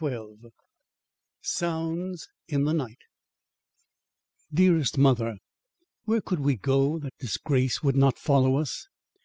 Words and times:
XII 0.00 0.10
SOUNDS 1.40 2.28
IN 2.46 2.62
THE 2.62 2.72
NIGHT 2.72 3.00
Dearest 4.54 4.96
Mother: 4.96 5.38
Where 6.04 6.20
could 6.20 6.38
we 6.38 6.54
go 6.56 7.00
that 7.00 7.18
disgrace 7.18 7.82
would 7.82 7.96
not 7.96 8.16
follow 8.16 8.58
us? 8.58 8.86